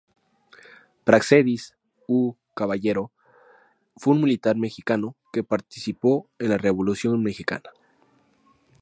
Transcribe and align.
Práxedis 1.07 1.63
W. 2.07 2.33
Caballero 2.55 3.11
fue 3.97 4.13
un 4.15 4.23
militar 4.23 4.55
mexicano 4.55 5.15
que 5.31 5.43
participó 5.43 6.27
en 6.39 6.49
la 6.49 6.57
Revolución 6.57 7.21
mexicana. 7.21 7.69